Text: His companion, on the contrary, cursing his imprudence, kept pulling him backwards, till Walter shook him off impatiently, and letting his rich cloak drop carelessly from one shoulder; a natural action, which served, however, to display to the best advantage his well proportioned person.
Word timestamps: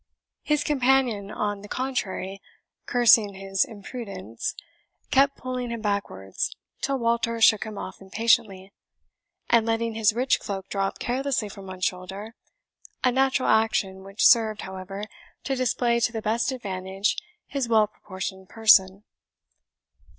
His 0.41 0.63
companion, 0.63 1.29
on 1.29 1.61
the 1.61 1.67
contrary, 1.67 2.41
cursing 2.87 3.35
his 3.35 3.63
imprudence, 3.63 4.55
kept 5.11 5.37
pulling 5.37 5.69
him 5.69 5.81
backwards, 5.81 6.55
till 6.81 6.97
Walter 6.97 7.39
shook 7.39 7.65
him 7.65 7.77
off 7.77 8.01
impatiently, 8.01 8.73
and 9.51 9.63
letting 9.63 9.93
his 9.93 10.15
rich 10.15 10.39
cloak 10.39 10.69
drop 10.69 10.97
carelessly 10.97 11.49
from 11.49 11.67
one 11.67 11.81
shoulder; 11.81 12.33
a 13.03 13.11
natural 13.11 13.49
action, 13.49 14.01
which 14.03 14.25
served, 14.25 14.61
however, 14.63 15.03
to 15.43 15.55
display 15.55 15.99
to 15.99 16.11
the 16.11 16.21
best 16.23 16.51
advantage 16.51 17.15
his 17.45 17.69
well 17.69 17.85
proportioned 17.85 18.49
person. 18.49 19.03